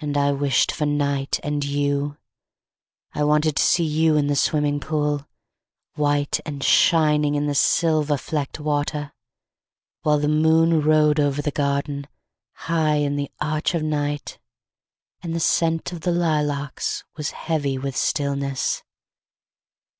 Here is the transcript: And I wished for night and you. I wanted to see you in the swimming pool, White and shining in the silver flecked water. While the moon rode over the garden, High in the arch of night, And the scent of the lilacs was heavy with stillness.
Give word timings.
And 0.00 0.16
I 0.16 0.30
wished 0.30 0.70
for 0.70 0.86
night 0.86 1.40
and 1.42 1.64
you. 1.64 2.18
I 3.12 3.24
wanted 3.24 3.56
to 3.56 3.62
see 3.64 3.82
you 3.84 4.16
in 4.16 4.28
the 4.28 4.36
swimming 4.36 4.78
pool, 4.78 5.26
White 5.96 6.38
and 6.46 6.62
shining 6.62 7.34
in 7.34 7.48
the 7.48 7.54
silver 7.56 8.16
flecked 8.16 8.60
water. 8.60 9.12
While 10.02 10.20
the 10.20 10.28
moon 10.28 10.82
rode 10.82 11.18
over 11.18 11.42
the 11.42 11.50
garden, 11.50 12.06
High 12.70 12.98
in 12.98 13.16
the 13.16 13.28
arch 13.40 13.74
of 13.74 13.82
night, 13.82 14.38
And 15.20 15.34
the 15.34 15.40
scent 15.40 15.90
of 15.90 16.02
the 16.02 16.12
lilacs 16.12 17.02
was 17.16 17.32
heavy 17.32 17.76
with 17.76 17.96
stillness. 17.96 18.84